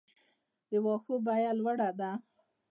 د 0.69 0.71
واښو 0.85 1.15
بیه 1.25 1.51
لوړه 1.59 1.89
ده؟ 1.99 2.11